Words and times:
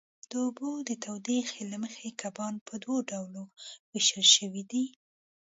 د 0.29 0.31
اوبو 0.45 0.69
د 0.89 0.91
تودوخې 1.03 1.63
له 1.71 1.77
مخې 1.83 2.07
کبان 2.21 2.53
په 2.67 2.73
دوو 2.83 2.95
ډلو 3.11 3.43
وېشل 3.91 4.25
شوي 4.35 4.63
دي. 4.71 4.85